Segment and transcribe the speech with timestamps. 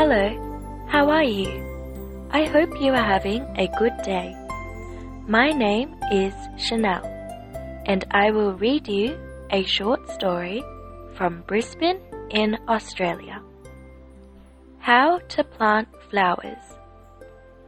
[0.00, 1.50] Hello, how are you?
[2.30, 4.34] I hope you are having a good day.
[5.28, 7.04] My name is Chanel,
[7.84, 9.18] and I will read you
[9.50, 10.64] a short story
[11.12, 12.00] from Brisbane
[12.30, 13.42] in Australia.
[14.78, 16.64] How to plant flowers.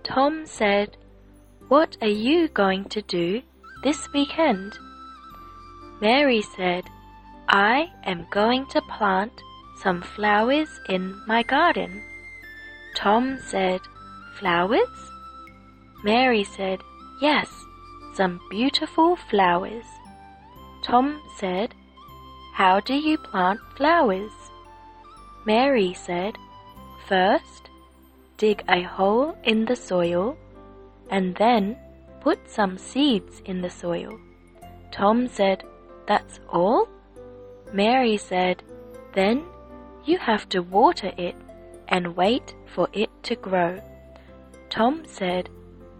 [0.03, 0.97] Tom said,
[1.69, 3.43] What are you going to do
[3.85, 4.73] this weekend?
[6.01, 6.85] Mary said,
[7.51, 9.33] I am going to plant
[9.83, 12.03] some flowers in my garden.
[12.95, 13.81] Tom said,
[14.39, 15.11] Flowers?
[16.05, 16.81] Mary said,
[17.21, 17.49] Yes,
[18.15, 19.85] some beautiful flowers.
[20.83, 21.75] Tom said,
[22.55, 24.33] How do you plant flowers?
[25.47, 26.37] Mary said,
[27.07, 27.71] First,
[28.37, 30.37] dig a hole in the soil
[31.11, 31.77] and then
[32.21, 34.19] put some seeds in the soil.
[34.91, 35.65] Tom said,
[36.07, 36.89] That's all?
[37.73, 38.63] Mary said,
[39.15, 39.45] Then
[40.05, 41.37] you have to water it
[41.93, 43.81] and wait for it to grow.
[44.71, 45.51] Tom said,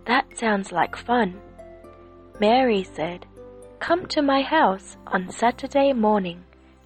[0.07, 1.39] That sounds like fun.
[2.41, 3.27] Mary said,
[3.79, 6.43] Come to my house on Saturday morning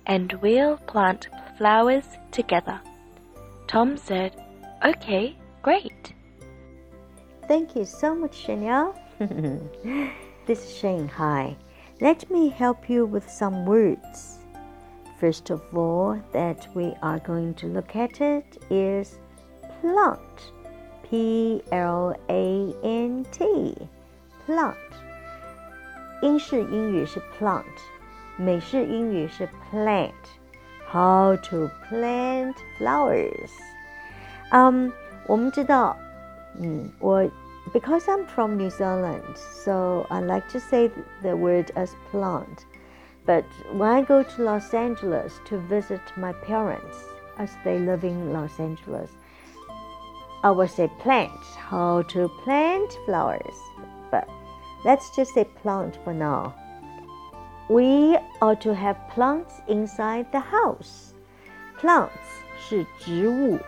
[0.06, 2.80] and we'll plant flowers together.
[3.68, 4.32] Tom said,
[4.84, 6.12] Okay, great.
[7.46, 9.00] Thank you so much, Chanel.
[10.46, 11.08] this is Shane.
[11.08, 11.56] Hi.
[12.00, 14.38] Let me help you with some words.
[15.19, 19.19] First of all, that we are going to look at it is
[19.81, 20.53] plant.
[21.03, 23.75] P L A N T.
[24.45, 24.75] Plant.
[26.21, 27.63] 英式英语是 plant，
[28.37, 33.49] 美式英语是 plant。How to plant flowers？
[34.51, 34.91] 嗯，
[35.27, 35.95] 我们知道，
[36.59, 37.23] 嗯，我
[37.73, 40.89] because I'm from New Zealand, so I like to say
[41.21, 42.65] the word as plant.
[43.25, 46.97] But when I go to Los Angeles to visit my parents,
[47.37, 49.09] as they live in Los Angeles,
[50.43, 51.31] I will say plant,
[51.69, 53.55] how to plant flowers.
[54.09, 54.27] But
[54.83, 56.55] let's just say plant for now.
[57.69, 61.13] We ought to have plants inside the house.
[61.79, 62.09] Plants
[62.59, 63.59] 是植物，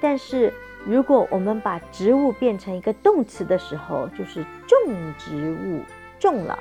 [0.00, 0.54] 但是
[0.84, 4.78] 如果我们把植物变成一个动词的时候，就是种
[5.18, 5.82] 植物，
[6.18, 6.58] 种了。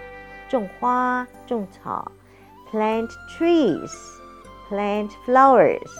[0.50, 2.10] 种花、种草，
[2.72, 5.92] plant trees，plant flowers，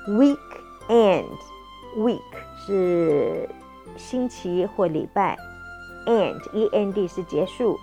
[0.08, 2.20] weekend，week
[2.66, 3.48] 是
[3.96, 5.38] 星期或礼拜，
[6.06, 7.80] end，e n d 是结束，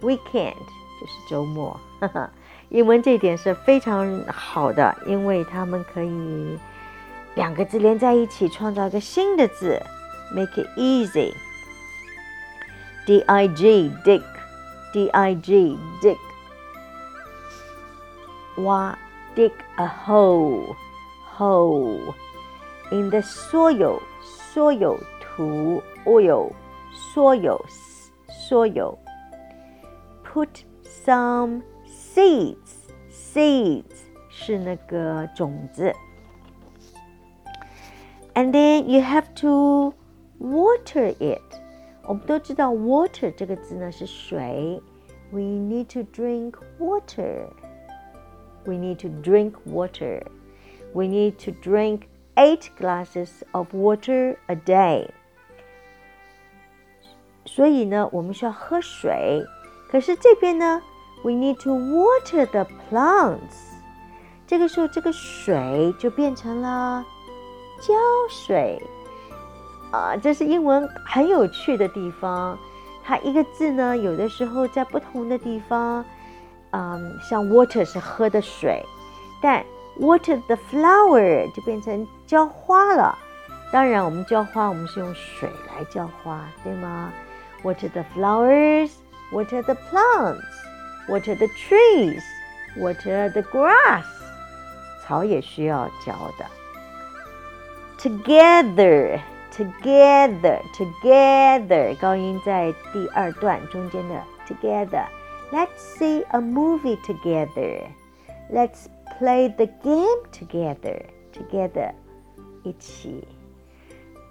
[0.00, 0.54] weekend
[1.00, 2.30] 就是周末，哈哈。
[2.68, 6.58] 英文这点是非常好的，因为他们可以
[7.36, 9.80] 两个字连在一起，创造一个新的字，
[10.34, 16.16] make it easy。D I G dig，D I G dig，
[18.64, 18.98] 挖，
[19.36, 20.74] dig a hole
[21.36, 22.12] hole
[22.90, 24.00] in the soil
[24.52, 26.50] soil 土 oil
[27.14, 27.60] soil
[28.48, 28.98] soil
[30.24, 30.48] put
[31.04, 33.84] some seeds seeds
[34.28, 35.92] 是那个种子。
[38.34, 39.94] And then you have to
[40.38, 41.42] water it。
[42.04, 44.82] 我们都知道 water 这个字呢是水。
[45.32, 47.48] We need to drink water.
[48.64, 50.22] We need to drink water.
[50.92, 55.10] We need to drink eight glasses of water a day.
[57.44, 59.44] 所以呢，我们需要喝水。
[59.91, 60.81] 可是这边呢
[61.21, 63.71] ，we need to water the plants。
[64.47, 67.03] 这个时候，这个水就变成了
[67.79, 67.93] 浇
[68.29, 68.81] 水
[69.91, 70.15] 啊！
[70.15, 72.57] 这是英文很有趣的地方。
[73.03, 76.05] 它一个字呢，有的时候在不同的地方，
[76.71, 78.85] 嗯，像 water 是喝的水，
[79.41, 79.65] 但
[79.99, 83.17] water the flower 就变成浇花了。
[83.71, 87.11] 当然，我们浇花，我们是用水来浇花，对吗
[87.63, 88.91] ？Water the flowers
[89.30, 92.22] flowers，water the plants。water the trees,
[92.76, 94.04] water the grass.
[95.02, 96.46] 草也需要浇的。
[97.98, 99.20] Together,
[99.52, 105.06] together, together，高音在第二段中间的 together.
[105.52, 107.82] Let's see a movie together.
[108.50, 108.86] Let's
[109.18, 111.06] play the game together.
[111.32, 111.92] Together,
[112.64, 113.26] 一起。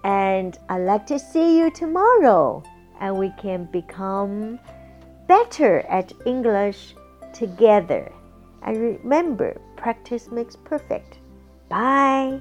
[0.03, 2.63] And I'd like to see you tomorrow,
[2.99, 4.59] and we can become
[5.30, 6.96] better at English
[7.32, 8.10] together.
[8.62, 11.18] And remember, practice makes perfect.
[11.68, 12.40] Bye.